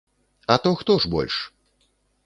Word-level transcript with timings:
А 0.47 0.55
то 0.63 0.73
хто 0.81 0.97
ж 1.05 1.13
больш? 1.13 1.39